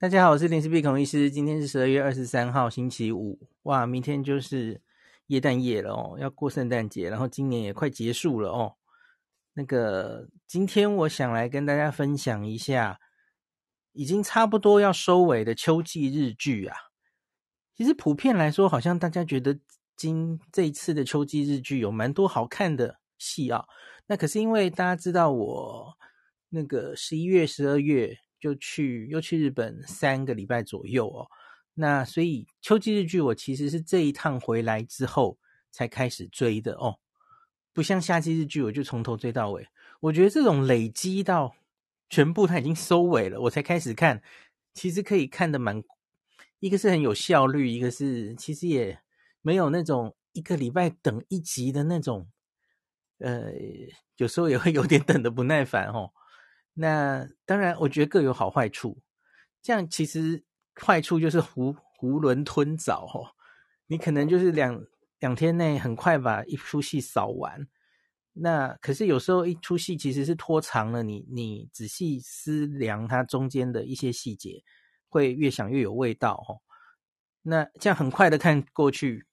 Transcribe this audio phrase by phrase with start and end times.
[0.00, 1.30] 大家好，我是林氏璧孔医师。
[1.30, 3.38] 今天是十二月二十三号，星期五。
[3.64, 4.80] 哇，明天就是
[5.26, 8.76] 耶诞夜了哦，要过圣诞节，然后今年也快结束了哦。
[9.52, 12.98] 那个，今天我想来跟大家分享一下，
[13.92, 16.74] 已经差不多要收尾的秋季日剧啊。
[17.76, 19.60] 其实普遍来说，好像大家觉得
[19.96, 23.66] 今这一次的秋季日剧有蛮多好看的戏啊。
[24.06, 25.94] 那可是因为大家知道我
[26.48, 28.16] 那个十一月、十二月。
[28.40, 31.28] 就去又去日本三个礼拜左右哦，
[31.74, 35.38] 那所以秋季日剧我其实是这一趟回来之后
[35.70, 36.98] 才开始追的哦，
[37.72, 39.68] 不像夏季日剧我就从头追到尾。
[40.00, 41.54] 我觉得这种累积到
[42.08, 44.22] 全部它已经收尾了，我才开始看，
[44.72, 45.84] 其实可以看得蛮，
[46.58, 48.98] 一个是很有效率，一个是其实也
[49.42, 52.26] 没有那种一个礼拜等一集的那种，
[53.18, 53.52] 呃，
[54.16, 56.12] 有时候也会有点等的不耐烦哦。
[56.80, 59.02] 那当然，我觉得各有好坏处。
[59.60, 60.42] 这样其实
[60.74, 63.36] 坏处就是囫囫囵吞枣哦，
[63.86, 64.82] 你可能就是两
[65.18, 67.68] 两天内很快把一出戏扫完。
[68.32, 74.64] 那可是有时候一出戏其实是拖长了，你你仔细思量它中间的一些细节，
[75.10, 76.64] 会越想越有味道哦。
[77.42, 79.26] 那这样很快的看过去，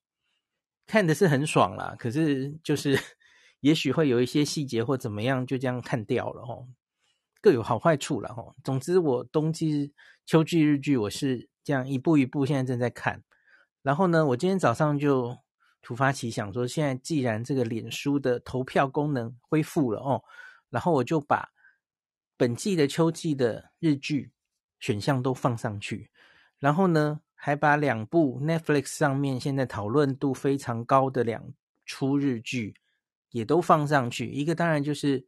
[0.86, 1.96] 看的是很爽啦。
[1.98, 3.00] 可是就是
[3.62, 6.68] 也许会有一些细节或怎么样，就这样看掉了哦。
[7.42, 8.56] 各有好坏处了哈。
[8.64, 9.94] 总之，我冬季、
[10.26, 13.24] 秋季日剧我是这样一步一步，现在正在看。
[13.82, 15.38] 然后呢，我今天早上就
[15.82, 20.24] 突发奇想说，现在既然这个脸书的投票功能恢复了哦，
[20.70, 21.50] 然后我就把
[22.36, 24.32] 本季的秋季的日剧
[24.80, 26.12] 选项都放上去。
[26.60, 31.54] 然后呢，还把两部 Netflix 上面现在讨论度非常高的两
[31.86, 32.76] 出日剧
[33.30, 34.30] 也都放上去。
[34.30, 35.22] 一个当然就是《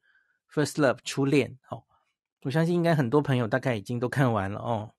[0.51, 1.83] First Love》初恋哦。
[2.43, 4.91] 我相信应该很多朋友大概已经都看完了哦。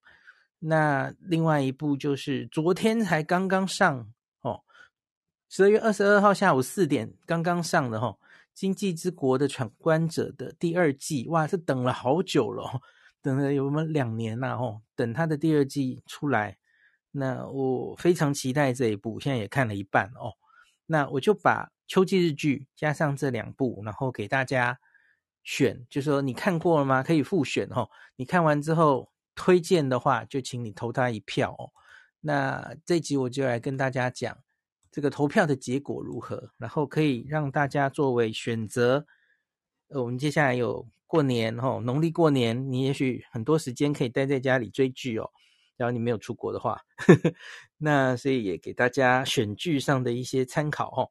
[0.58, 4.62] 那另外一部就是昨天才刚刚上哦，
[5.48, 8.18] 十二月二十二号下午四点刚刚上的哦，
[8.52, 12.82] 《今际之国的闯关者》的第二季，哇，这等了好久了哦，
[13.22, 14.56] 等了有没有两年呐？
[14.56, 16.58] 哦，等他的第二季出来，
[17.12, 20.34] 那我非常期待这一部，现在也看了一半哦。
[20.84, 24.78] 那我就把秋季日剧加上这两部，然后给大家。
[25.42, 27.02] 选，就是说你看过了吗？
[27.02, 27.88] 可以复选哦。
[28.16, 31.70] 你看完之后推荐的话，就请你投他一票哦。
[32.20, 34.36] 那这集我就来跟大家讲
[34.90, 39.06] 这个投票的结果如何，然后可以让大家作为选择。
[39.88, 45.30] 呃，我们接下来有过年哦，农历过年，你也许很多时间可以待在家里追剧哦。
[45.76, 47.32] 然后你没有出国的话，呵呵，
[47.78, 51.08] 那所以也给大家选剧上的一些参考哦。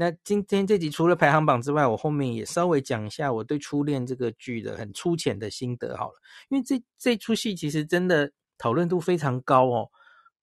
[0.00, 6.14] 那今天这集除了排行榜之外，我后面也稍微讲一下我对《初恋》这个剧的很粗浅的心得好了，
[6.48, 9.90] 因为这这出戏其实真的讨论度非常高哦，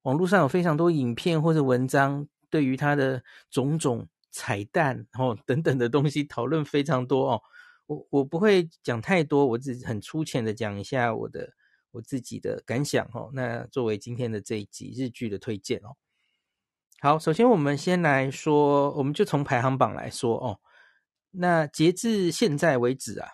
[0.03, 7.41] 网络上有非常多影片或者文章，对于它的种种彩蛋哦等等的东西讨论非常多哦。
[7.87, 11.51] 我我不会讲太多，我只很粗浅的讲一下我的
[11.89, 13.31] 我自己的感想哦。
[13.33, 15.97] 那作为今天的这一集日剧的推荐哦。
[17.07, 20.59] 好，首先我们先来说，我们就从排行榜来说哦。
[21.31, 23.29] 那截至现在为止啊，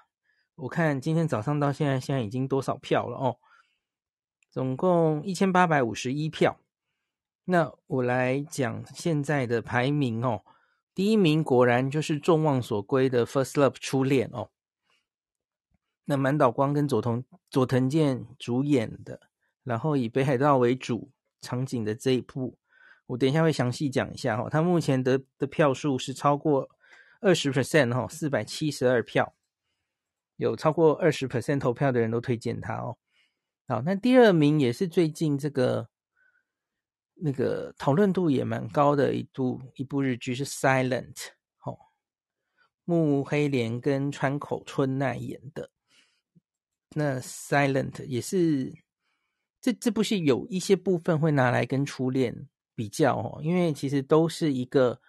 [0.53, 3.37] 我看今天早上到现在，现在已经多少票了哦？
[4.51, 6.59] 总共一千八百五十一票。
[7.45, 10.43] 那我来讲现在的排名哦。
[10.93, 14.51] 第一名果然就是众望所归的《First Love》初恋哦。
[16.05, 19.19] 那满岛光跟佐藤佐藤健主演的，
[19.63, 21.09] 然后以北海道为主
[21.41, 22.59] 场景的这一部。
[23.13, 26.67] 我等一下会详细讲一下哈，他目前得的票数是超过
[27.21, 29.35] 二十 percent 哈，四百七十二票，
[30.37, 32.97] 有超过二十 percent 投票的人都推荐他哦。
[33.67, 35.89] 好，那第二名也是最近这个
[37.13, 41.15] 那个讨论度也蛮高的一部一部日剧是 Silent
[41.63, 41.77] 哦，
[42.83, 45.69] 木黑莲跟川口春奈演的。
[46.95, 48.73] 那 Silent 也是
[49.61, 52.49] 这这部戏有一些部分会拿来跟初恋。
[52.75, 54.99] 比较哦，因为其实都是一个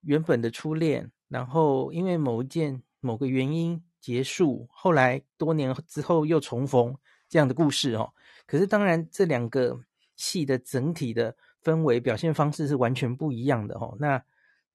[0.00, 6.96] 原本的初恋，然后因为某一件某个原因结束，后来多年之后又重逢
[7.28, 8.12] 这样的故事哦。
[8.46, 9.80] 可是当然，这两个
[10.16, 13.96] 戏的整体的氛围表现方式是完全不一样的哦。
[13.98, 14.22] 那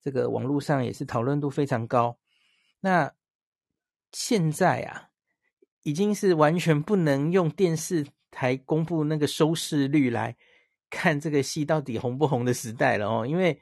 [0.01, 2.17] 这个网络上也是讨论度非常高。
[2.79, 3.13] 那
[4.11, 5.09] 现在啊，
[5.83, 10.35] 已经是完全不能用电视台公布那个收视率来。
[10.89, 13.59] 看这个戏到底红不红的时代了哦，因为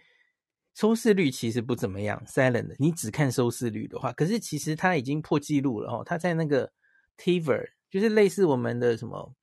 [0.75, 2.23] 收视率其实不怎么样。
[2.27, 6.03] Silent，你只看收视率的话，可是其实它已经破纪录了哦。
[6.05, 6.71] 它在那个
[7.17, 9.33] TVer，就是类似我们的什么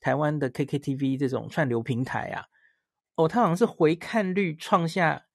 [0.00, 2.44] 台湾的 KKTV 这种串流平台啊，
[3.14, 5.26] 哦，它好像是回看率创下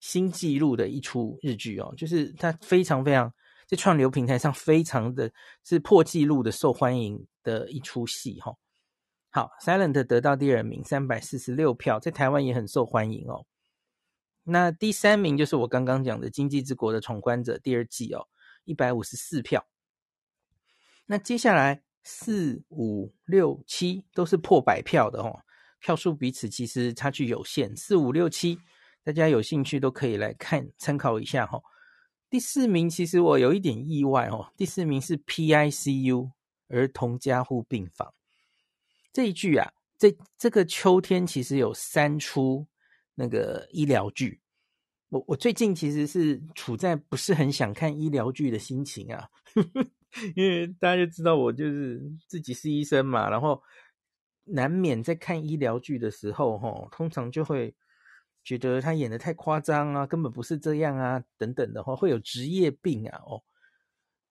[0.00, 3.32] 新纪录的一出日剧哦，就是它非常非常
[3.66, 5.32] 在串流平台上非常的
[5.62, 8.58] 是破纪录的受欢迎的一出戏哈、哦。
[9.34, 13.44] 好，Silent 得到第二名，三百四十六票，在台湾也很受欢迎哦。
[14.44, 18.28] 那第三名就是我刚刚讲的《经济之国的闯关者》第二季哦，
[18.64, 19.66] 一百五十四票。
[21.06, 25.40] 那接下来四五六七都是破百票的哦，
[25.80, 27.76] 票数彼此其实差距有限。
[27.76, 28.60] 四五六七，
[29.02, 31.62] 大家有兴趣都可以来看参考一下哈、哦。
[32.30, 36.30] 第四名其实我有一点意外哦，第四名是 PICU
[36.68, 38.14] 儿童加护病房
[39.14, 42.66] 这一句啊，这这个秋天其实有三出。
[43.16, 44.40] 那个医疗剧，
[45.08, 49.28] 我我最近其实是处在不是很想看医疗剧的心情啊，
[50.34, 53.62] 因为大家就知道我就是自己是医生嘛，然后
[54.46, 57.72] 难免在看医疗剧的时候，哈，通常就会
[58.42, 63.44] 觉得他演得太夸张啊，根本不是这样啊，等等的话，会有职业病啊，哦，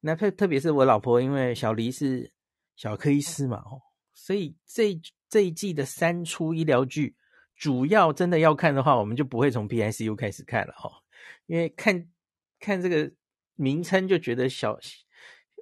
[0.02, 2.34] 那特特别是我老婆，因为小黎是
[2.76, 3.80] 小科医师嘛，哦，
[4.24, 4.98] 所以这
[5.28, 7.18] 这一季的三出医疗剧。
[7.58, 10.90] 主要真的要看的话，我们就不会从 PICU 开始看了哈，
[11.46, 12.10] 因为看
[12.58, 13.12] 看这个
[13.56, 14.80] 名称就觉得小，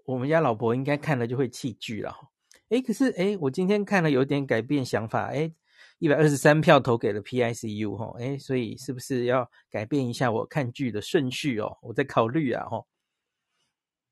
[0.06, 2.30] 我们家老婆应该看了就会弃剧了哈。
[2.70, 5.54] 诶，可是诶，我今天看了有点改变想法，诶，
[5.98, 11.78] 一百二十三票投给了 PICU 哈，诶，所以是不是要改变一下我看剧的顺序哦？
[11.82, 12.86] 我在考虑啊哈。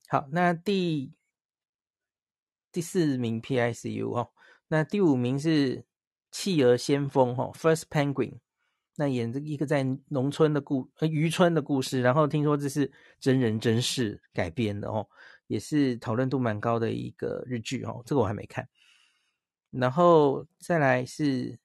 [0.09, 1.13] 好，那第
[2.71, 4.31] 第四名 PICU 哦，
[4.69, 5.83] 那第五名是。
[6.31, 8.37] 企鹅先锋哈，First Penguin，
[8.97, 15.07] 那演这一个在农村的故呃渔村的故事，然后听说这是真人真事改编的哦，
[15.47, 18.69] 也是讨论度蛮高的一个日剧哦，这个我还没看。
[19.71, 21.57] 然后再来是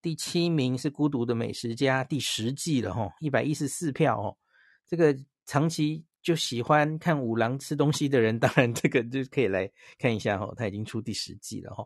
[0.00, 4.38] 第七名是《孤独的美食家》第十季了哈，一百一十四票哦，
[4.86, 5.12] 这个
[5.44, 9.68] 长期就喜欢看五郎吃东西的人，当然这个就可以来
[9.98, 11.84] 看一下哈，他已经出第十季了哈。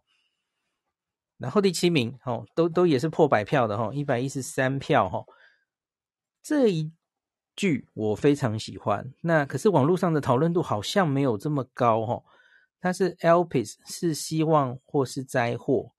[1.38, 5.24] 然后第七名，哦，都都也是破百票的哈，一百一十三票哈。
[6.42, 6.92] 这一
[7.54, 12.22] 句我非常喜欢，那可是网络上的讨论度好像没有这么高哈。
[12.80, 15.92] 它是 Elpis 是希望或是灾祸，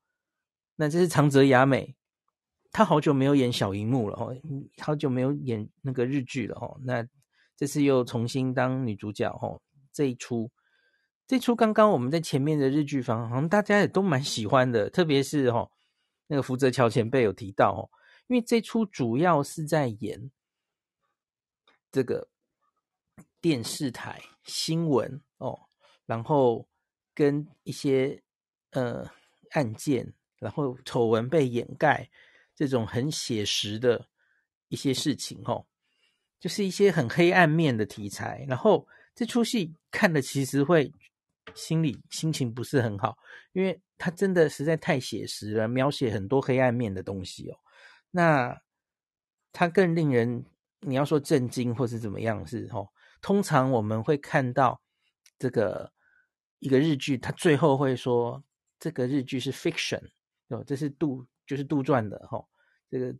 [0.76, 1.96] 那这是长泽雅美，
[2.72, 4.28] 她好久没有演小荧幕了哈，
[4.80, 6.78] 好久没有演那个日剧了哈。
[6.84, 7.08] 那
[7.56, 9.60] 这次又重新当女主角哈，
[9.94, 10.50] 这一出。
[11.30, 15.72] 这出刚刚我们在前面的日剧房，好像大家也都蛮喜欢的，特别是哈、哦、
[16.26, 17.86] 那个福泽乔前辈有提到哦，
[18.26, 20.32] 因为这出主要是在演
[21.92, 22.28] 这个
[23.40, 25.68] 电视台新闻哦，
[26.08, 26.68] 然后
[27.14, 28.24] 跟一些
[28.72, 29.08] 呃
[29.52, 32.10] 案件，然后丑闻被掩盖
[32.56, 34.08] 这种很写实的
[34.70, 35.68] 一些事情哦，
[36.40, 40.92] 就是一些很黑暗面的题材，然后这出戏看了其实会。
[41.56, 43.18] 心里心情不是很好，
[43.54, 47.58] 因为他真的实在太写实了，描写很多黑暗面的东西哦。
[48.12, 48.60] 那
[49.52, 50.46] 他更令人，
[50.82, 52.88] 你要说震惊或是怎么样是哦？
[53.22, 54.82] 通常我们会看到
[55.38, 55.92] 这个
[56.60, 58.44] 一个日剧，他最后会说
[58.80, 60.02] 这个日剧是 fiction
[60.48, 62.46] 哦，这是杜就是杜撰的哈、哦，
[62.90, 63.16] 这个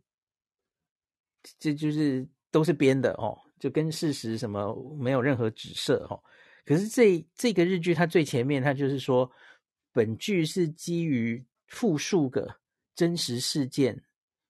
[1.58, 6.16] 这就是都是编的哦，就跟事实什么没有任何指涉哈。
[6.16, 6.22] 哦
[6.70, 9.28] 可是这这个日剧，它最前面，它就是说，
[9.90, 12.60] 本剧是基于复数个
[12.94, 14.04] 真实事件，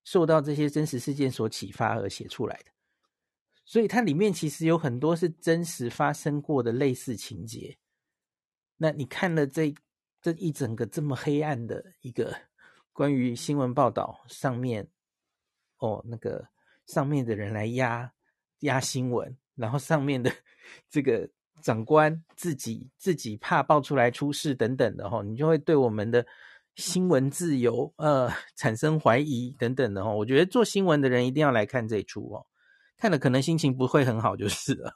[0.04, 2.66] 受到这些真实事件所启发而写出来的，
[3.64, 7.78] 所以它里面其实有很多是真实发生过的类似情节。
[8.76, 9.74] 那你看了这
[10.20, 12.36] 这一整个这么黑暗的一个
[12.92, 14.86] 关于新闻报道上面，
[15.78, 16.46] 哦，那个
[16.84, 18.12] 上面的人来压
[18.58, 20.30] 压新闻，然后上面的
[20.90, 21.30] 这个。
[21.62, 26.26] 长官自己自己怕爆出来出事等等的哈，你就会对我们的
[26.76, 30.10] 新闻自由呃产生怀疑等等的哈。
[30.10, 32.46] 我觉得做新闻的人一定要来看这一出哦，
[32.96, 34.92] 看了可能心情不会很好就是了。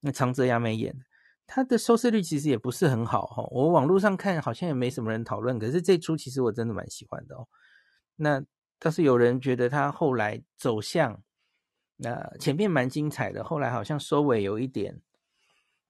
[0.00, 1.04] 那长泽雅美演的，
[1.46, 3.42] 他的收视率其实也不是很好哈。
[3.50, 7.46] 我网络上看好像也没什么人讨论，可是这出其实我真的蛮喜欢的哦。
[8.16, 8.42] 那
[8.78, 11.22] 倒是有人觉得他后来走向
[11.96, 15.00] 那前面蛮精彩的，后来好像收尾有一点。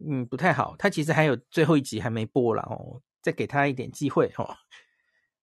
[0.07, 0.75] 嗯，不太好。
[0.79, 4.57] 他其实还有最后一集还没播了哦，再给他一点机会哦。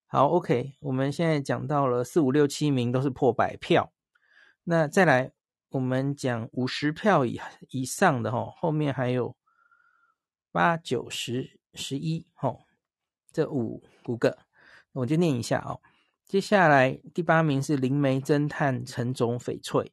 [0.06, 3.92] 好，OK，我们现在讲到了四五六七名都是破百票，
[4.64, 5.32] 那再来
[5.68, 9.36] 我们讲五十票以以上的哈，后面还有
[10.50, 12.56] 八九十十一哈，
[13.30, 14.38] 这五五个
[14.92, 15.80] 我就念一下哦。
[16.24, 19.92] 接下来第八名是灵媒侦探陈总翡翠，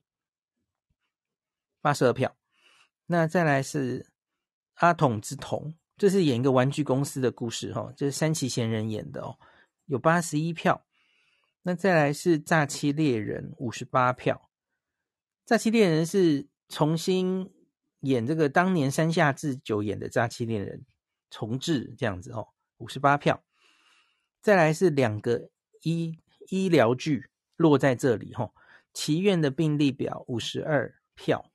[1.81, 2.35] 八十二票。
[3.07, 4.07] 那再来是
[4.75, 9.37] 阿童之童，这是演一个玩具公司的故事哈，这是山崎贤人演的哦，
[9.85, 10.85] 有八十一票。
[11.63, 14.49] 那再来是诈欺猎人，五十八票。
[15.45, 17.51] 诈欺猎人是重新
[18.01, 20.85] 演这个当年山下智久演的诈欺猎人
[21.31, 23.43] 重置这样子哦，五十八票。
[24.41, 25.49] 再来是两个
[25.81, 28.51] 医医疗剧落在这里哈，
[28.93, 31.51] 祈愿的病历表五十二票，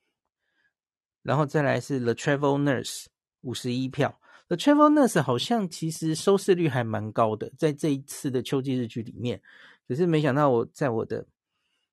[1.22, 3.06] 然后再来是 The Travel Nurse
[3.42, 4.20] 五十一票。
[4.48, 9.40] The Travel Nurse 好像其实收视率还蛮高的，在这一次的秋季日剧里面，
[9.86, 11.26] 只是没想到我在我的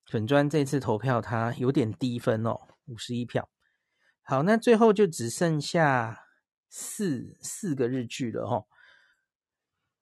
[0.05, 3.47] 粉专这次投票它有点低分哦，五十一票。
[4.23, 6.25] 好，那最后就只剩下
[6.69, 8.65] 四四个日剧了哦。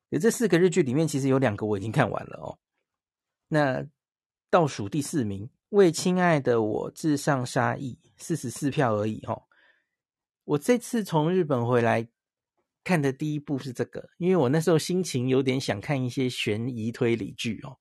[0.09, 2.57] 有这四个日剧里面，其实有两个我已经看完了哦。
[3.49, 3.85] 那
[4.49, 9.43] 倒数第四名，为亲爱的我致上杀意，四十四票而已哦。
[10.43, 12.07] 我这次从日本回来
[12.83, 17.77] 看的第一部是这个，因为我那时候心情有点想看一些悬疑推理剧哦。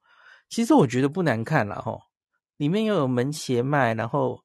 [0.48, 1.98] 其实我觉得不难看了哈，
[2.56, 4.44] 里面又有门邪麦，然后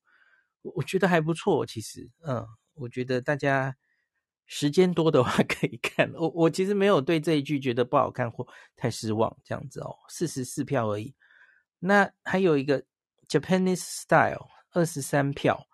[0.61, 1.65] 我觉得还不错。
[1.65, 3.75] 其实，嗯，我觉得大家。
[4.51, 11.13] 时间多的话 可以看，我我其实没有对这一句觉得不好看或太失望这样子哦，四十四票而已。
[11.77, 12.83] 那还有一个
[13.29, 15.67] Japanese Style 二十三票，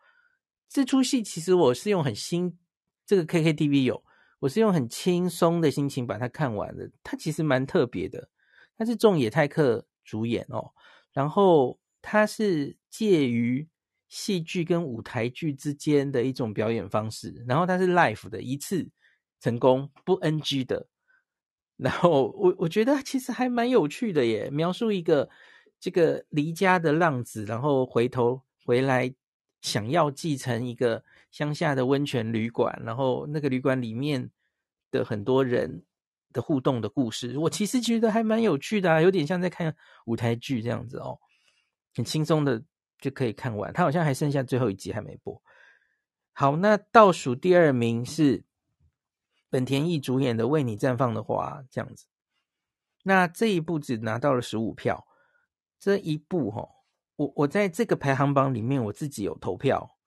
[0.70, 2.60] 这出戏其实我是用很新，
[3.06, 4.04] 这个 KKTV 有，
[4.40, 6.92] 我是用很轻松的心情把它看完的。
[7.02, 8.30] 它其实蛮特别的，
[8.78, 10.74] 它是仲野泰克主演哦，
[11.14, 13.68] 然后它是介于。
[14.08, 18.88] 戏剧跟舞台剧之间的一种表演方式，然后它是 live 的，一次
[19.42, 20.88] 成功不 NG 的。
[21.76, 25.28] 然后我我觉得其实还蛮有趣的耶，描述一个
[25.86, 29.14] 这个离家的浪子，然后回头回来
[29.62, 34.32] 想要继承一个乡下的温泉旅馆，然后那个旅馆里面
[34.90, 35.84] 的很多人
[36.34, 39.76] 的互动的故事，我其实觉得还蛮有趣的啊，有点像在看
[40.08, 41.20] 舞台剧这样子哦，
[41.94, 42.64] 很轻松的。
[42.98, 45.40] 就可以看完，他好像还剩下最后一集还没播。
[46.32, 48.44] 好，那倒数第二名是
[49.50, 52.08] 本田翼主演的《为你绽放的花》这样子。
[53.04, 55.06] 那这一部只拿到了十五票。
[55.80, 56.68] 这一部哈，
[57.16, 59.98] 我我在这个排行榜里面我自己有投票，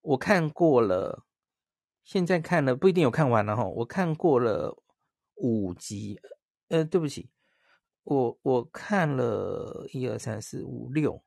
[0.00, 1.24] 我看过了，
[2.04, 3.64] 现在看了不一定有看完了哈。
[3.64, 4.74] 我看过了
[5.36, 6.20] 五集，
[6.68, 7.30] 呃，对不起，
[8.04, 11.22] 我我看了一二三四五六。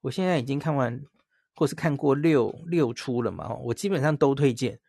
[0.00, 1.00] 我现在已经看完，
[1.54, 3.54] 或是看过六六出了嘛？
[3.56, 4.80] 我基本上都推荐，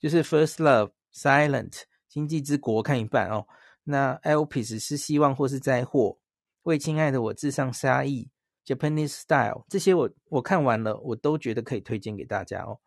[0.00, 1.70] 就是《First Love》、《Silent》、
[2.08, 3.46] 《经济之国》看一半哦。
[3.84, 6.16] 那《Elpis》是希望或是灾祸，
[6.62, 8.28] 为亲爱的我致上杀意，
[8.74, 12.78] 《Japanese Style》这些我我看完了，我都觉得可以推荐给大家哦。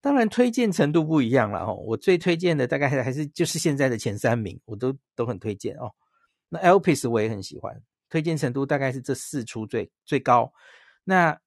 [0.00, 1.74] 当然推荐程度不一样了哦。
[1.74, 5.90] 我最推荐的大概还是就是现在的前三名，我都都很推荐哦。
[6.48, 10.52] 那《Elpis》我也很喜欢，推荐程度大概是这四出最最高。
[11.04, 11.38] 那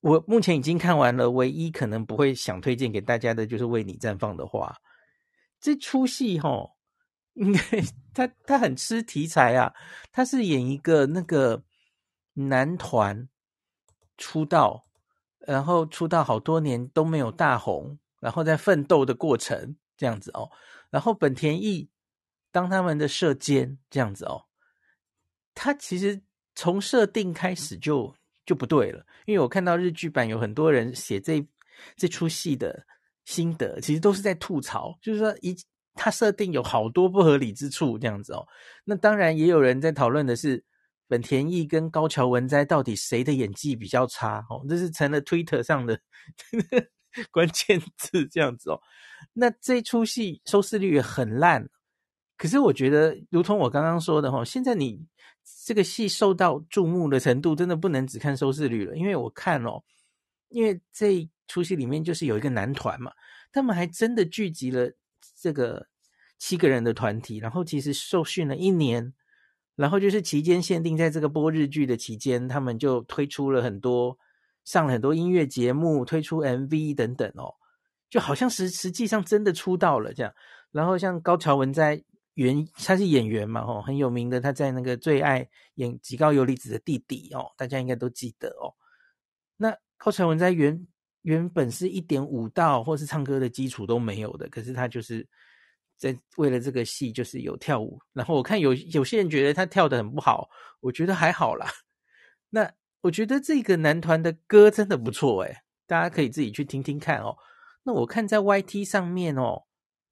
[0.00, 4.72] 我目前已经看完了，唯一可能不会想推荐给大家的，就是为你绽放的花。
[5.60, 6.70] 这出戏齁，
[7.38, 7.60] 应该
[8.12, 9.74] 他他很吃题材啊。
[10.12, 11.62] 他是演一个那个
[12.34, 13.28] 男团
[14.16, 14.84] 出道，
[15.38, 20.50] 然后出道好多年都没有大红，然后在奋斗的过程这样子哦。
[20.90, 21.88] 然后本田翼
[22.50, 24.44] 当他们的舍监这样子哦。
[25.54, 26.20] 他其实
[26.54, 28.14] 从设定开始就。
[28.48, 31.46] 就不对了，因为我看到日剧版有很多人写这
[31.96, 32.86] 这出戏的
[33.26, 35.54] 心得，其实都是在吐槽，就是说一
[35.98, 38.46] 他设定有好多不合理之处这样子哦。
[38.84, 40.64] 那当然也有人在讨论的是
[41.08, 46.00] 本田翼跟高桥文哉到底谁的演技比较差哦，这是成了 Twitter 上的
[47.30, 48.80] 关键字这样子哦。
[49.32, 51.68] 那这出戏收视率也很烂，
[52.36, 55.06] 可是我觉得，如同我刚刚说的哈，现在你。
[55.64, 58.94] 这个戏受到注目的程度，真的不能只看收视率了。
[58.94, 59.82] 因为我看哦，
[60.50, 63.12] 因为这出戏里面就是有一个男团嘛，
[63.50, 64.92] 他们还真的聚集了
[65.40, 65.86] 这个
[66.38, 69.14] 七个人的团体，然后其实受训了一年，
[69.76, 74.18] 然后就是期间限定，在这个播日剧的期间，他们就推出了很多，
[74.64, 77.54] 上了很多音乐节目，推出 MV 等等哦，
[78.10, 80.34] 就好像实实际上真的出道了这样。
[80.72, 82.02] 然后像高桥文哉。
[82.34, 84.40] 原他是演员嘛，吼，很有名的。
[84.40, 88.76] 他在那个最爱演吉高由里子的弟弟哦，大家应该都记得哦。
[89.56, 90.86] 那高桥文哉原
[91.28, 95.28] 原本是一点舞蹈或是唱歌的基础都没有的，可是他就是
[95.98, 100.48] 在为了这个戏就是有跳舞，然后我看有有些人觉得他跳的很不好，
[100.80, 101.70] 我觉得还好啦。
[102.48, 105.54] 那我觉得这个男团的歌真的不错诶，
[105.86, 107.36] 大家可以自己去听听看哦。
[107.82, 109.64] 那我看在 YT 上面哦，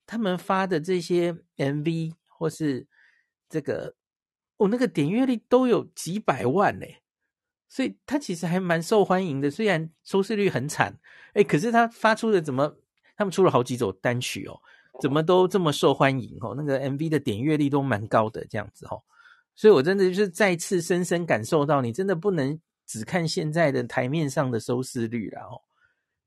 [0.05, 2.87] 他们发的这些 MV 或是
[3.49, 3.95] 这个，
[4.59, 6.87] 哦，那个点阅率都有几百万呢，
[7.69, 9.51] 所以他其实还蛮受欢迎的。
[9.51, 10.99] 虽然收视率很惨，
[11.35, 12.77] 诶，可是他发出的怎么，
[13.17, 14.61] 他们出了好几首单曲哦，
[15.01, 16.55] 怎么都这么受欢迎哦？
[16.57, 19.03] 那个 MV 的点阅率都蛮高的，这样子哦。
[19.55, 25.63] 所以我真的就是再次深深感受到，你真的不能只看现在的台面上的收视率了哦。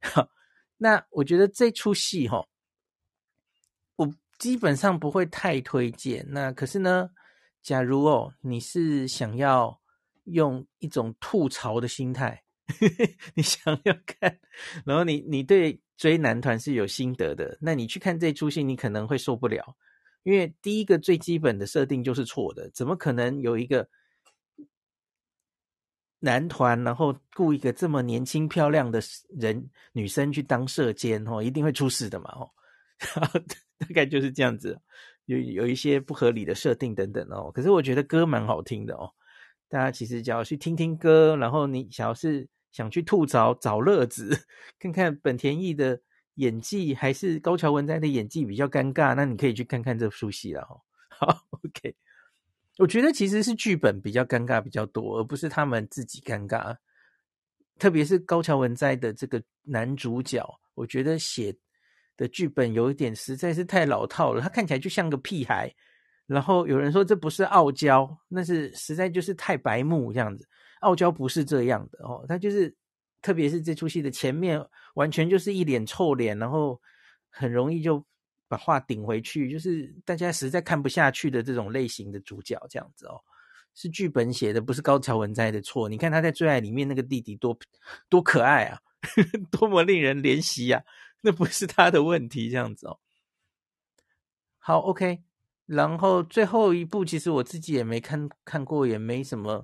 [0.77, 2.47] 那我觉得这出戏哈，
[3.97, 6.25] 我基本上不会太推荐。
[6.29, 7.11] 那可是呢，
[7.61, 9.78] 假如哦，你是想要
[10.31, 12.43] 用一种吐槽的心态，
[13.35, 14.39] 你想要看，
[14.85, 19.75] 然后你你对追男团是有心得的，那你去看这出戏，你可能会受不了。
[20.23, 23.87] 因为第一个最基本的设定就是错的，怎么可能有一个
[26.19, 32.51] 男团，然后雇一个这么年轻漂亮的人女生去当射监哦，一定会出事的嘛哦，
[33.79, 34.77] 大概就是这样子，
[35.25, 37.49] 有有一些不合理的设定等等哦。
[37.53, 39.09] 可是我觉得歌蛮好听的哦，
[39.69, 44.37] 大家其实只要去听听歌，然后你想要是想去吐槽找乐子，
[44.77, 46.01] 看看本田翼的。
[46.35, 50.81] 演技还是高桥文哉的演技比较尴尬，那你可以去看看这出戏了哈。
[51.27, 51.93] 好，OK，
[52.77, 56.73] 我觉得其实是剧本比较尴尬比较多，而不是他们自己尴尬。
[57.77, 61.53] 特别是高桥文哉的这个男主角，我觉得写
[62.15, 65.69] 的剧本有一点实在是太老套了，他看起来就像个屁孩。
[66.29, 70.47] 然后有人说这不是傲娇，那是实在就是太白目这样子。
[70.81, 72.73] 傲娇不是这样的哦，他就是。
[73.21, 76.79] 特别是这出戏的前面，完全就是一脸臭脸，然后
[77.29, 78.01] 很容易就
[78.47, 83.19] 把话顶回去，就是大家实在看不下去的这种类型的主角，这样子哦，
[83.75, 85.89] 是剧本写的，不是高桥文哉的错。
[85.89, 87.59] 你看他在《最爱》里面那个弟弟多
[88.07, 88.79] 多可爱啊，
[89.51, 90.81] 多么令人怜惜啊，
[91.19, 92.97] 那不是他的问题，这样子哦。
[94.59, 95.21] 好，OK，
[95.69, 99.63] 然后最后一部其实我自己也没看看过，也没什么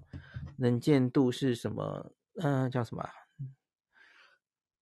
[0.57, 2.11] 能见度，是什么？
[2.43, 3.03] 嗯、叫什么？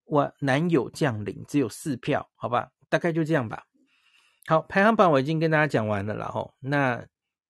[0.04, 3.64] 我男友降临只有四票，好吧，大概就这样吧。
[4.48, 7.06] 好，排行榜我已经跟大家讲完了，然后那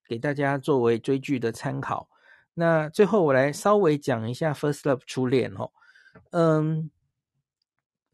[0.08, 2.08] 给大家作为追剧的参考。
[2.54, 5.72] 那最后我来稍微讲一下《First Love》初恋哦。
[6.30, 6.92] 嗯，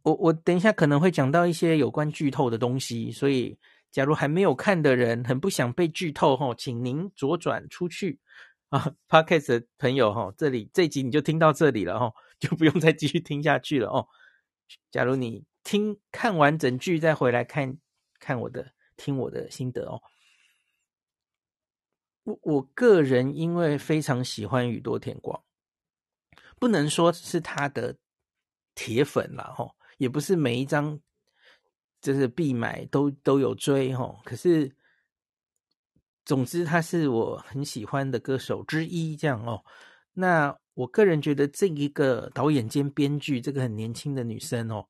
[0.03, 3.59] 我我等一下可能会讲到一些有关剧透的东西，所以
[3.91, 8.19] 假如还没有看的人很不想被剧透哈，请您左转出去
[8.69, 8.93] 啊。
[9.07, 14.07] Podcast 的朋友哈，这里这集你就听到这里了哈，就不用再继续听下去了哦。
[14.91, 17.79] 假如你听看完整剧再回来看
[18.19, 20.01] 看我的听我的心得哦，
[22.23, 25.43] 我我个人因为非常喜欢宇多田光，
[26.59, 27.97] 不能说是他的
[28.75, 30.99] 铁粉啦吼，也不是每一张
[32.01, 34.71] 就是必买都都有追吼，可是
[36.25, 39.63] 总之他是我很喜欢的歌手之一这样哦，
[40.13, 40.57] 那。
[40.79, 44.87] 我个人觉得这一个导演兼编剧，这个很年轻的女生哦，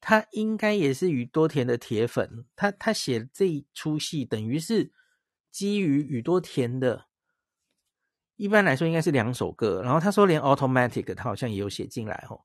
[0.00, 2.44] 她应该也是宇多田的铁粉。
[2.56, 4.90] 她她写这一出戏，等于是
[5.52, 7.06] 基于宇多田的，
[8.34, 9.80] 一般来说应该是两首歌。
[9.80, 12.40] 然后他说连 Automatic 他好像也有写进来哦。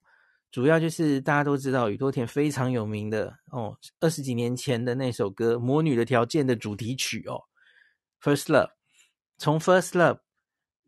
[0.51, 7.41] 主要就是大家都知道宇多田非常有名的哦，二十几年前的那首歌《魔女的条件》的主题曲哦，
[8.23, 8.67] 《First Love》。
[9.37, 10.15] 从《First Love》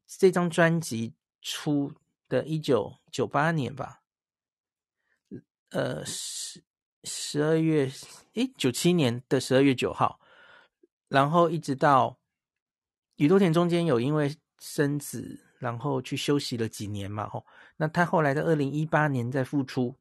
[0.06, 1.16] 这张专辑。
[1.46, 1.94] 出
[2.30, 4.00] 的一九九八年吧，
[5.72, 6.64] 呃，十
[7.04, 7.92] 十二月，
[8.36, 10.22] 诶，九七年的十二月九号，
[11.10, 12.18] 然后一直到
[13.18, 17.46] 宇多田中间有因为生子，然后去休息了几年嘛，吼，
[17.84, 19.94] 那他后来在二零一八年再复出，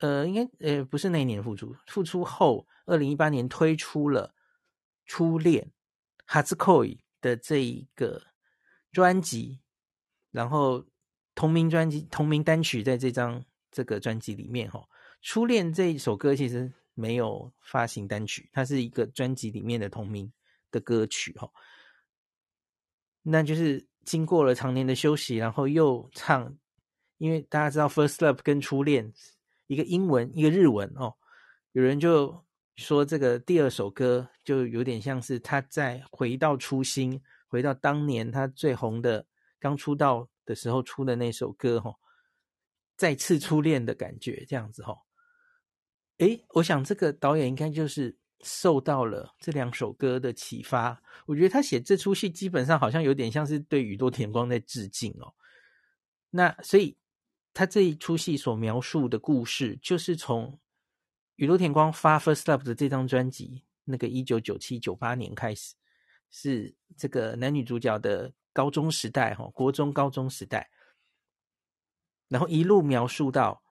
[0.00, 4.34] 呃，应该呃不是那一年复出，复出后二零一八年推出了
[5.06, 5.72] 初恋
[6.26, 8.22] 哈兹扣伊的这一个
[8.92, 9.60] 专辑。
[10.30, 10.84] 然后
[11.34, 14.80] 同名专辑、同名单曲在这张这个专辑里面，哈，
[15.22, 20.30] 《初恋》这一首歌其实没有发行单曲，它是一个专辑里面的同名
[20.70, 21.50] 的歌曲，哈。
[23.22, 26.56] 那就是经过了常年的休息，然后又唱，
[27.18, 29.12] 因为大家知道《First Love》跟《初恋》
[29.66, 31.14] 一个英文一个日文哦，
[31.72, 32.44] 有人就
[32.76, 39.26] 说这个第二首歌就有点像是他在回到初心，回到当年他最红的。
[39.62, 41.94] 刚出道的时候出的那首歌，哈，
[42.96, 44.98] 再次初恋的感觉，这样子，哈。
[46.18, 51.02] 诶，我想这个导演应该就是受到了这两首歌的启发。
[51.26, 55.34] 我觉得他写这出戏基本上好像有点像是对宇多田光在致敬哦。
[56.30, 56.96] 那所以
[57.54, 60.58] 他这一出戏所描述的故事，就是从
[61.36, 65.74] 宇多田光发《First Love》的这张专辑，那个一九九七九八年开始，
[66.30, 70.70] 是这个男女主角的高中时代哈，国中高中时代，
[72.28, 73.62] 然后一路描述到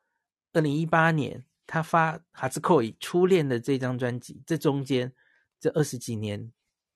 [0.53, 1.45] 二零一八年。
[1.71, 5.09] 他发《哈兹扣伊》初恋的这张专辑，这中间
[5.57, 6.51] 这二十几年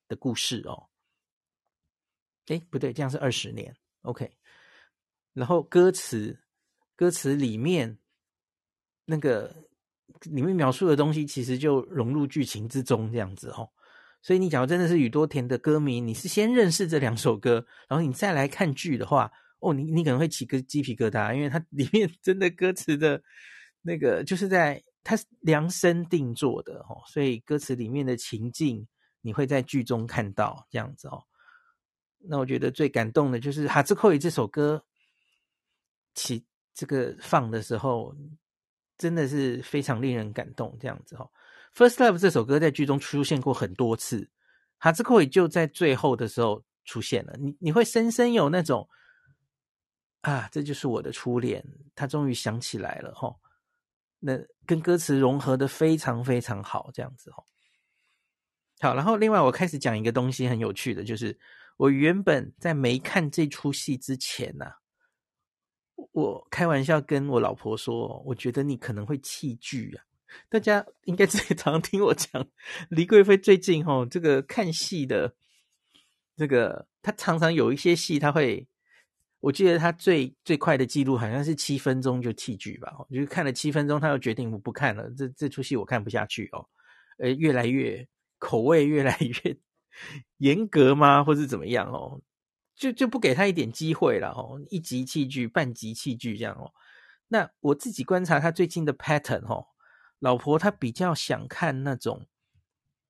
[0.09, 0.89] 的故事哦，
[2.47, 4.29] 哎，不对，这样是二十年，OK。
[5.31, 6.37] 然后歌词，
[6.93, 7.97] 歌词里面
[9.05, 9.65] 那个
[10.23, 13.71] 里面描述的东西，其实就融入剧情之中，这样子哦。
[14.21, 23.23] 所以你假如真的是宇多田的歌迷，你是先认识这两首歌，然后你再来看剧的话，哦，你你可能会起个鸡皮疙瘩，因为它里面真的歌词的。
[23.87, 28.87] 那个就是在他量身定做的哦，所以歌词里面的情境
[29.21, 31.23] 你会在剧中看到这样子哦。
[32.17, 34.83] 那我觉得最感动的就是《哈兹扣伊》这首歌
[36.15, 36.43] 起
[36.73, 38.15] 这个放的时候，
[38.97, 41.29] 真的是非常令人感动这样子哦。
[41.77, 44.21] 《First Love》这首歌在剧中出现过很多次，
[44.79, 48.89] 《哈兹扣伊》就在最后的时候出现了，你你会深深有那种
[50.21, 53.35] 啊，这就是我的初恋，他终于想起来了哈。
[54.25, 57.45] 那跟歌词融合的非常非常好，这样子哦。
[58.79, 61.37] 好，然后另外我开始讲一个东西很有趣的，就是
[61.77, 64.65] 我原本在没看这出戏之前呢、
[66.11, 70.03] 我开玩笑跟我老婆说，我觉得你可能会弃剧啊。
[70.49, 72.47] 大家应该最常听我讲，
[72.89, 75.35] 李贵妃最近哦，这个看戏的
[76.35, 78.67] 这个，他常常有一些戏他会。
[79.45, 86.67] 我记得他最最快的记录好像是七分钟就弃剧吧，就是看了七分钟，他又决定我不看了，这这出戏我看不下去哦，
[87.19, 88.07] 呃，越来越
[88.39, 89.55] 口味越来越
[90.39, 92.19] 严格吗，或是怎么样哦，
[92.75, 96.73] 就就不给他一点机会了哦，一集弃剧，半集弃剧这样哦。
[97.27, 99.67] 那我自己观察他最近的 pattern 哦，
[100.17, 102.25] 老婆她比较想看那种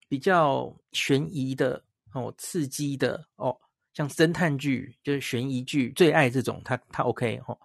[0.10, 3.58] 比较悬疑的哦，刺激的哦。
[3.96, 7.58] 像侦探剧，就是悬疑剧，最爱这种，他他 OK 齁。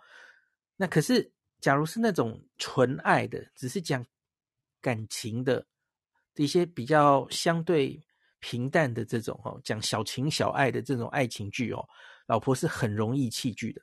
[0.76, 1.28] 那可是，
[1.60, 4.06] 假如是那种纯爱的，只是讲
[4.80, 5.66] 感情的，
[6.36, 8.00] 一些比较相对
[8.38, 11.84] 平淡的这种哦，讲小情小爱的这种爱情剧哦，
[12.26, 13.82] 老婆是很容易弃剧的。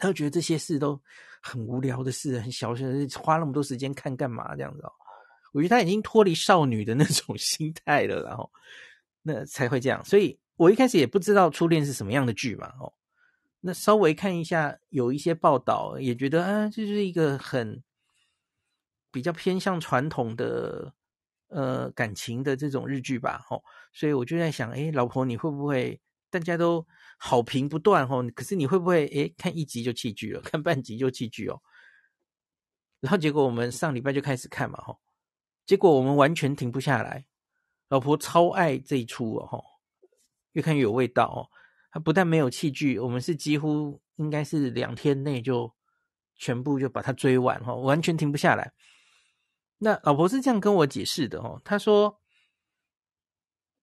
[0.00, 1.00] 他就觉得这些事都
[1.40, 4.92] 很无聊的事，很小事，花那么多时间看干嘛这样子哦？
[5.52, 8.50] 我觉得他已经脱离少女的那种 心态了，然后
[9.22, 10.36] 那才会这样，所以。
[10.62, 12.92] 我一开始也不知道初恋是什么样的剧嘛，哦，
[13.62, 17.82] 那稍微看一下，有一些报道也觉得，啊，这就是一个很
[19.10, 20.94] 比较偏向传统的
[21.48, 23.60] 呃感情的这种日剧吧，哦，
[23.92, 26.86] 所以我就在想，哎，老婆你会不会大家都
[27.18, 31.60] 好评不断哦，可是你会不会哎看一集就弃剧了， 看半集就弃剧哦？
[33.00, 34.96] 然后结果我们上礼拜就开始看嘛，哈，
[35.66, 37.26] 结果我们完全停不下来，
[37.88, 39.71] 老婆超爱这一出哦，哈。
[40.52, 41.48] 越看越有味道哦，
[41.90, 45.74] 它不但没有弃剧，我们是几乎应该是两天内就
[46.36, 48.72] 全部就把它追完哈，完全停不下来。
[49.78, 52.20] 那老婆是这样跟我解释的哦，她说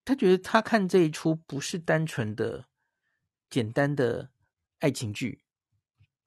[0.06, 2.66] 她觉得她看这一出不是单纯的
[3.50, 4.32] 简单的
[4.80, 5.44] 爱情剧，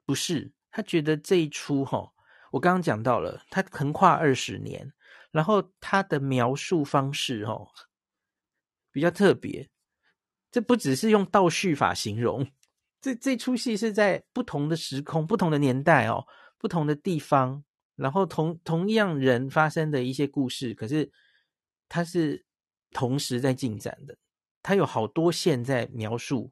[0.05, 2.13] 不是，她觉得这一出哈，
[2.51, 4.93] 我刚刚讲到了，它横跨二十年，
[5.31, 7.67] 然后它的描述方式哈
[8.91, 9.69] 比较特别。
[10.53, 12.47] 这不只是用倒叙法形容，
[13.01, 16.23] 这这出戏是在不同的时空、不同的年代哦，
[16.59, 17.63] 不同的地方，
[17.95, 21.11] 然后同同样人发生的一些故事，可是
[21.89, 22.45] 它是
[22.91, 24.15] 同时在进展的，
[24.61, 26.51] 它有好多线在描述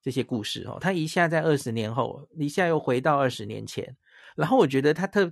[0.00, 3.94] 这些故事哦，它一下在二十年后，一下又回到二十年前，
[4.34, 5.30] 然后我觉得它特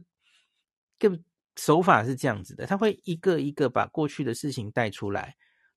[0.99, 1.25] 更
[1.57, 5.35] 手法是这样子的，它会一个一个把过去的事情带出来。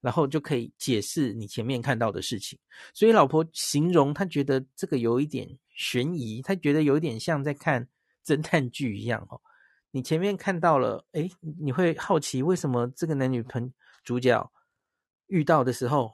[0.07, 2.57] 然后就可以解释你前面看到的事情，
[2.93, 7.85] 所以老婆形容她觉得这个有一点悬疑，她觉得有一点像在看
[8.25, 9.41] 侦探剧一样哦。
[9.91, 14.49] 你前面看到了，诶，你会好奇为什么这个男女朋主角
[15.25, 16.13] 遇到的时候，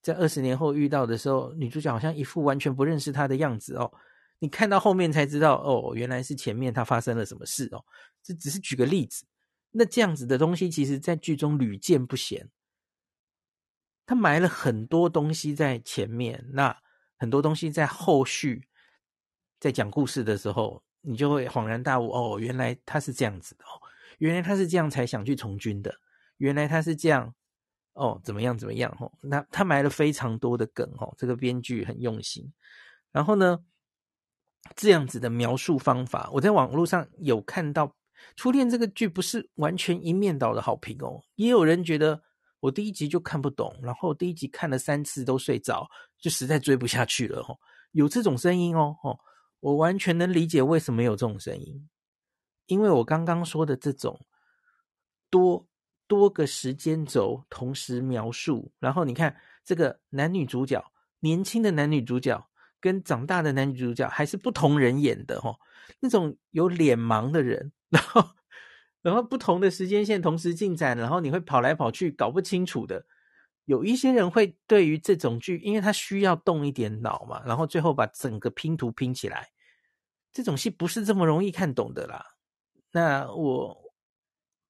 [0.00, 3.92] 在二十年后遇到的时候，女主角好像一副完全不认识他的样子哦。
[4.38, 7.84] 你看到后面才知道，哦，原来是前面他发生了什么事哦。
[8.22, 9.24] 这只是举个例子，
[9.72, 12.48] 那这样子的东西，其实在剧中屡见不鲜。
[14.06, 16.74] 他埋了很多东西在前面，那
[17.16, 18.68] 很多东西在后续，
[19.58, 23.82] 在讲故事的时候，你就会恍然大悟哦，原来他是这样子的哦，
[24.18, 25.92] 原来他是这样才想去从军的，
[26.36, 27.34] 原来他是这样，
[27.94, 32.52] 哦，怎么样怎么样哦，那他埋了非常多的梗哦，这个编剧很用心。
[33.10, 33.58] 然后呢，
[34.74, 37.86] 这样子的描述方法，我在网络上有看到，
[38.36, 42.22] 《初恋》这个剧不是完全一面倒的好评哦，也有人觉得
[42.60, 45.88] 我第一集就看不懂，然后第一集看了三次都睡着，
[46.18, 47.58] 就实在追不下去了吼。
[47.92, 49.18] 有这种声音哦，吼，
[49.60, 51.88] 我完全能理解为什么有这种声音，
[52.66, 54.26] 因为我刚刚说的这种
[55.30, 55.66] 多
[56.06, 60.84] 多个时间轴同时描述，然后你看这个男女主角，
[61.20, 62.48] 年轻的男女主角。
[62.78, 65.58] 跟长大的男女主角还是不同人演的吼，
[65.98, 68.22] 那种有脸盲的人，然后
[69.02, 73.04] 然后不同的时间线同时进展，然后你会跑来跑去搞不清楚的。
[73.64, 79.48] 有一些人会对于这种剧，因为他需要动一点脑嘛，然后最后把整个拼图拼起来，
[80.32, 82.24] 这种戏不是这么容易看懂的啦。
[82.92, 83.92] 那我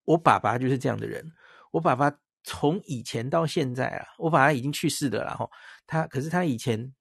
[0.05, 1.31] 我爸爸就是这样的人，
[1.73, 2.11] 我爸爸
[2.45, 5.51] 从以前到现在啊，我爸爸已经去世了，然后
[5.87, 6.95] 他可是他以前。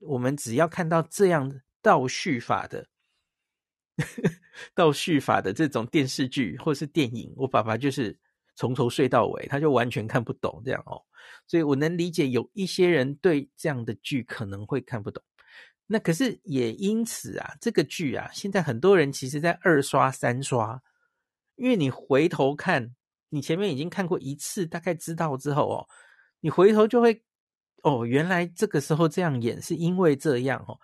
[0.00, 2.86] 我们只要看到这样倒叙法的
[4.74, 8.16] 倒叙法的这种电视剧或是电影，我爸爸就是
[8.54, 11.02] 从头睡到尾，他就完全看不懂这样哦。
[11.46, 15.22] 所以我能理解有一些人对这样的剧可能会看不懂。
[15.86, 20.82] 那可是也因此啊，这个剧啊，现在很多人其实在二刷三刷，
[21.56, 22.94] 因为你回头看，
[23.28, 25.88] 你前面已经看过一次，大概知道之后哦，
[26.40, 27.22] 你回头就会。
[27.84, 30.76] 哦，原来这个时候这样演是因为这样哦，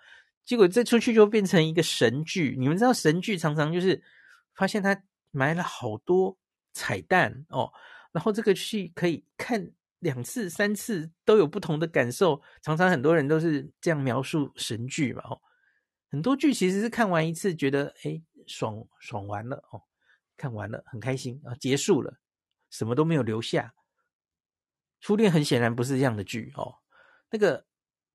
[0.45, 2.57] 结果这出去就变成一个神剧。
[2.59, 4.03] 你们知道神剧常常就是
[4.55, 6.37] 发现他埋了好多
[6.73, 7.73] 彩蛋哦，
[8.13, 12.41] 然后这个剧可以看两次、三次都有不同的感受。
[12.63, 15.41] 常常很多人都是这样描述神剧嘛哦，
[16.11, 19.83] 很多剧其实是看完一次觉得诶爽爽完了哦，
[20.37, 22.19] 看完了很开心啊，结束了，
[22.71, 23.73] 什么都没有留下。
[25.01, 26.77] 初恋很显然不是这样的剧哦。
[27.31, 27.67] 那个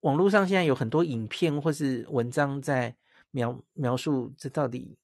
[0.01, 2.95] 网络上现在有很多影片或是文章在
[3.31, 4.97] 描描述这到底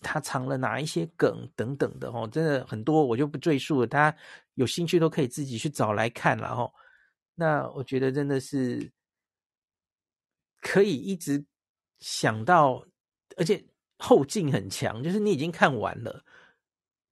[0.00, 3.86] 他藏了哪一些梗等等的哦，真的很多，我就不赘述了。
[3.86, 4.16] 大家
[4.54, 6.72] 有兴趣都可以自己去找来看了哦。
[7.34, 8.90] 那我觉得真的是
[10.60, 11.44] 可以一直
[12.00, 12.84] 想到，
[13.36, 13.64] 而且
[13.98, 16.24] 后劲很强，就是你已经看完了，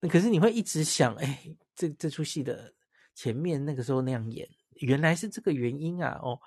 [0.01, 2.73] 那可是你会一直想，哎，这这出戏的
[3.15, 4.49] 前面那个时候那样演。
[4.81, 6.21] 原来是这个原因啊！
[6.23, 6.41] 哦，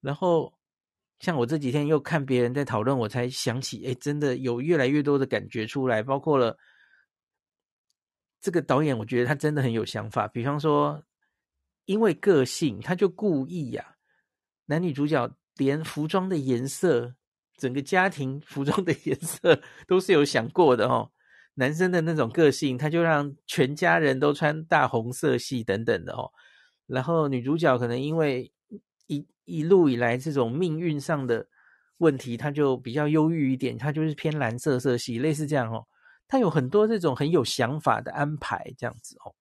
[0.00, 0.52] 然后
[1.20, 6.56] 像我这几天又看别人在讨论，我才想起，哎，真的有越来越多的感觉出来，包括了
[8.40, 10.28] 这个导演，我觉得他真的很有想法。
[10.28, 11.02] 比方说，
[11.86, 13.96] 因为个性，他就故意呀、
[14.66, 17.16] 男女主角连服装的颜色，
[17.56, 21.10] 整个家庭服装的颜色都是有想过的哦。
[21.54, 26.30] 男生的那种个性，他就让全家人都穿大红色系等等的哦。
[26.86, 28.52] 然后女主角可能因为
[29.08, 31.48] 一一路以来这种命运上的
[31.96, 35.84] 问题，她就比较忧郁一点，她就是偏蓝色色系，类似这样哦。
[36.28, 39.34] 他有很多这种很有想法的安排，这样子哦。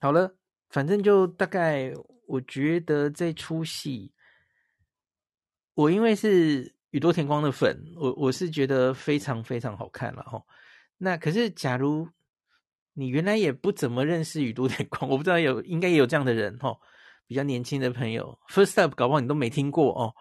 [0.00, 0.34] 好了，
[0.70, 1.92] 反正就大概
[2.26, 4.12] 我觉得这出戏，
[5.74, 10.42] 我因为是宇多田光的粉，我我是觉得非常非常好看了哦。
[10.96, 12.08] 那可是假如。
[12.94, 16.78] 你原来也不怎么认识宇多田光，我不知道有应该也有这样的人哦，
[17.32, 20.12] 比较年轻的朋友，First Up 搞不好你都没听过哦。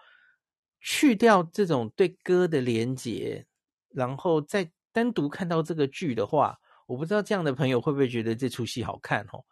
[0.79, 3.45] 去掉这种对歌的连结，
[3.89, 9.43] 然后再单独看到这个剧的话，我不知道这样的朋友会不会觉得这出戏好看哦？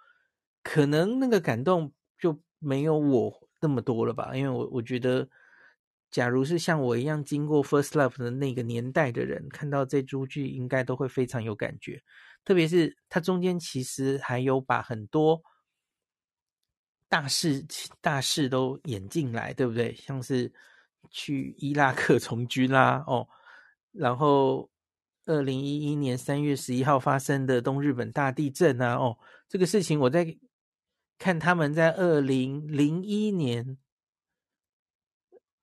[0.63, 5.27] 可能那个感动就没有我那么多了吧，因为我我觉得，
[6.09, 12.01] 假如是像我一样经过 First Love 的那个年代的人，看到这出剧应该都会非常有感觉。
[12.45, 15.41] 特别是它中间其实还有把很多
[17.09, 17.65] 大事
[17.99, 19.93] 大事都演进来，对不对？
[19.95, 20.51] 像是
[21.09, 23.27] 去伊拉克 从军啦，哦，
[23.91, 24.69] 然后
[25.25, 29.17] 二零一一年三月十一号发生的东日本大地震啊，哦，
[29.47, 30.37] 这个事情我在
[31.17, 33.77] 看他们在二零零一年，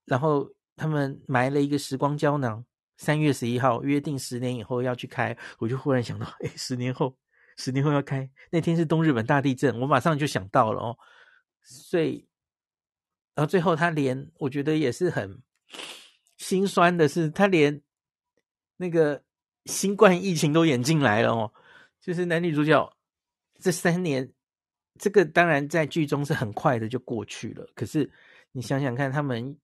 [0.05, 2.63] 然后他们埋了一个时光胶囊。
[2.99, 7.15] 三月十一号约定十年以后要去开，我就忽然想到，哎，十年后，
[7.55, 10.97] 十年后要开那天是东日本大地震，我马上就想到了哦。
[11.69, 12.25] 所以，
[13.35, 15.41] 然后最后他连我觉得也是很
[16.37, 17.81] 心酸的是，他连
[18.77, 19.21] 那个
[19.65, 21.51] 新冠疫情都演进来了哦。
[21.99, 22.97] 就是男女主角
[23.59, 24.31] 这三年，
[24.97, 28.09] 这个当然在剧中是很快的就过去了，可是
[28.53, 29.57] 你想想看，他们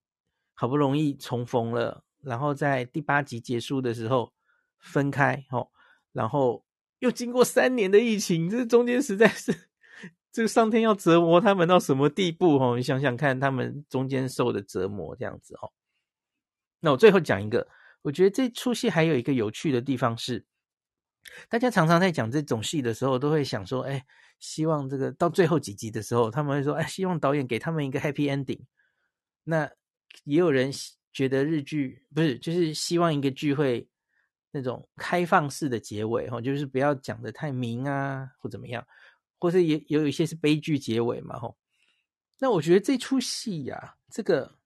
[0.54, 2.04] 好不容易重逢了。
[2.20, 4.34] 然后在第八集结束的时候
[4.80, 5.70] 分开，哦，
[6.12, 6.66] 然后
[7.00, 9.70] 又经过三年的疫情，这中间实在是，
[10.34, 12.76] 这个上天要折磨他们到什么地步哦？
[12.76, 15.72] 你想想看，他们中间受的折磨这样子哦。
[16.80, 17.67] 那我最后讲一个，
[18.02, 20.43] 我觉得这出戏还有一个有趣的地方是，
[21.48, 24.04] 大家常常在讲这种戏的时候，都会想说，哎，
[24.39, 28.62] 希望这个到最后几集的时候，他们会说，哎，希望导演给他们一个 happy ending。
[29.43, 29.69] 那
[30.24, 30.72] 也有人
[31.13, 33.88] 觉得日剧不是，就是希望一个剧会。
[34.56, 38.86] 那种开放式的结尾，哈，就是不要讲的太明啊，或怎么样，
[39.43, 41.58] 或是也也有一些是悲剧结尾嘛，吼。
[42.39, 44.58] 那我觉得这出戏呀，这个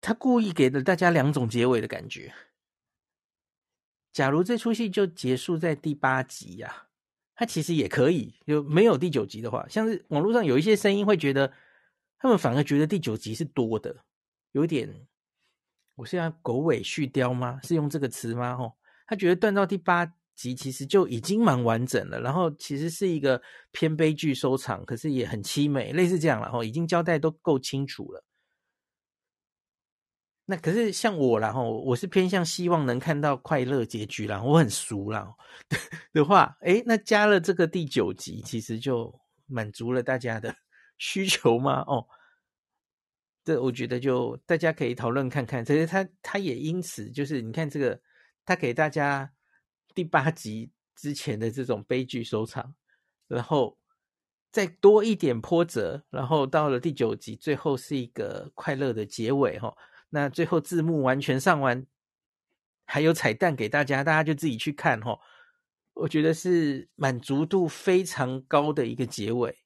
[0.00, 2.34] 他故意给了大家两种结尾的感觉。
[4.12, 6.88] 假如这出戏就结束在第八集呀，
[7.36, 11.52] 他其实也可以，就没有第九集的话，像是网络上有一些声音会觉得，
[12.18, 14.04] 他们反而觉得第九集是多的，
[14.50, 15.06] 有点。
[15.94, 17.60] 我是要狗尾续貂吗？
[17.62, 18.56] 是用这个词吗？
[18.56, 18.76] 吼，
[19.06, 28.22] 他觉得断到第八集其实就已经蛮完整了，然后其实是一个偏悲剧收场，可是也很凄美，类似这样然后，已经交代都够清楚了。
[30.50, 35.28] 那可是像我啦，吼，我是偏向希望能看到快乐结局啦，我很俗啦
[36.14, 39.12] 的话，诶，那加了这个第九集，其实就
[39.46, 40.54] 满足了大家的
[40.98, 41.82] 需求吗？
[41.86, 42.06] 哦。
[43.44, 48.00] 这我觉得就大家可以讨论看看，其实他他也因此就是你看这个，
[48.44, 49.30] 他给大家
[49.98, 52.72] 第八集之前的这种悲剧收场，
[53.26, 53.76] 然后
[54.52, 59.76] 再多一点波折，然后到了第九集最后是一个快乐的结尾哈。
[60.10, 61.84] 那最后字幕完全上完，
[62.84, 65.18] 还有彩蛋给大家，大家就自己去看哈。
[65.94, 69.58] 我觉得是满足度非常高的一个结尾。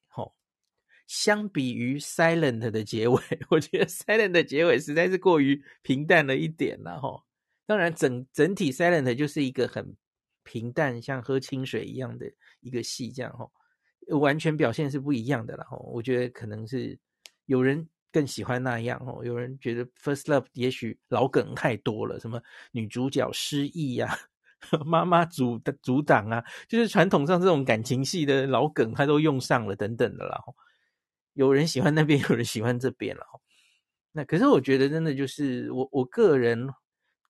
[1.05, 7.23] 相比于 Silent 的结尾， 我觉得 Silent 的结尾实在是过于平淡了一点了哈。
[7.67, 9.95] 当然，整整体 Silent 就是一个很
[10.43, 13.49] 平淡，像喝清水一样的一个戏，这样哈，
[14.19, 15.77] 完全表现是不一样的了哈。
[15.77, 16.97] 我觉得可能是
[17.45, 24.17] 有人更喜欢那样哦，有人觉得 First Love 也许老梗太多了，什么女主角失忆呀、
[24.71, 30.39] 啊， 妈妈阻阻挡啊，就是传统上这种感情戏的老梗，他都用上了等等的了。
[31.33, 33.23] 有人喜欢那边，有人喜欢这边了。
[34.11, 36.69] 那可是我觉得真的就是我我个人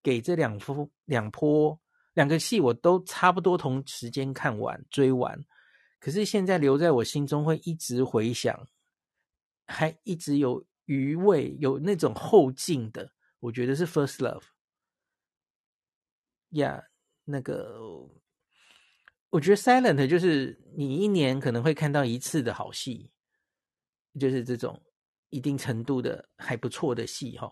[0.04, 1.80] 给这两幅两波
[2.14, 5.44] 两个戏我都差不多同时间看完追完，
[6.00, 8.68] 可是现在留在我心中会一直回想，
[9.66, 14.44] 还一直有余味，有那种后劲的，我觉得是 First Love。
[16.50, 16.84] 呀，
[17.26, 17.80] 那个
[19.30, 23.10] 我觉得 Silent 就是你一年可能会看到一次的好戏。
[24.20, 24.80] 就是这种
[25.30, 27.52] 一定程度的还不错的戏哈，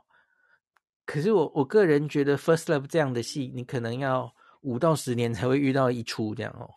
[1.07, 6.69] 可是我我个人觉得《First Love》这样的戏，你可能要五到十年才会遇到一出这样哦，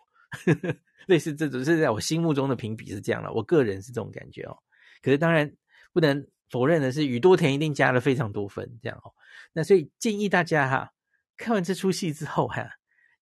[1.07, 4.59] 类似这种是在我心目中的评比是这样了，我个人是这种感觉哦。
[5.03, 5.55] 可是当然
[5.93, 9.13] 不能否认的是，宇多田一定加了非常多分这样哦。
[9.53, 10.93] 那所以建议大家哈，
[11.37, 12.69] 看完这出戏之后哈，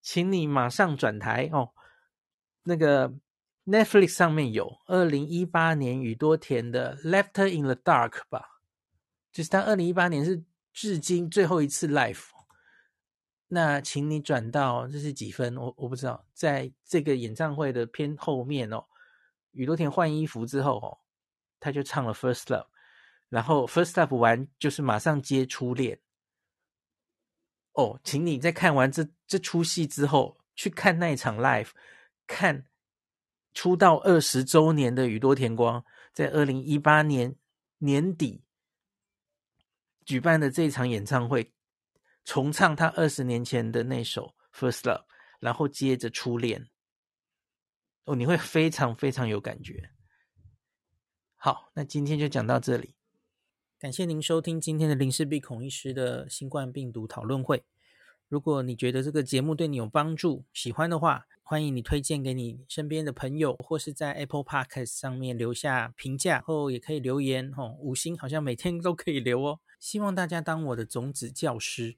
[0.01, 1.69] 请你马上转台哦，
[2.63, 3.13] 那个。
[3.63, 8.43] Netflix 上面有二零一八年宇多田的《Left in the Dark》吧，
[9.31, 10.43] 就是他二零一八年是
[10.73, 12.23] 至今最后一次 live。
[13.53, 15.57] 那请你转到这是几分？
[15.57, 18.85] 我我不知道，在这个演唱会的偏后面哦，
[19.51, 20.97] 宇多田换衣服之后哦，
[21.59, 22.63] 他就唱了《First Love》，
[23.27, 25.97] 然后《First Love》完就是马上接《初恋》。
[27.73, 31.71] 哦，请你在看完这这出戏之后，去看那一场 live，
[32.25, 32.65] 看。
[33.53, 35.83] 出道二十周年的宇多田光，
[36.13, 37.35] 在二零一八年
[37.79, 38.45] 年底
[40.05, 41.51] 举办的这场演唱会，
[42.23, 44.99] 重唱他二十年前的那首《First Love》，
[45.39, 46.61] 然后接着《初恋》。
[48.05, 49.91] 哦，你会非常非常有感觉。
[51.35, 52.95] 好，那今天就讲到这里，
[53.79, 57.63] 感谢您收听今天的林氏璧孔医师的新冠病毒讨论会。
[58.27, 67.75] 如果你觉得这个节目对你有帮助，喜欢的话，欢迎你推荐给你身边的朋友，或是在 Apple Podcast 上面留下评价，后也可以留言哦。
[67.79, 69.59] 五星好像每天都可以留哦。
[69.79, 71.97] 希望大家当我的种子教师，